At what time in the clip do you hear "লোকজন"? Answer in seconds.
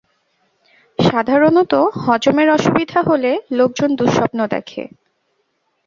3.51-3.89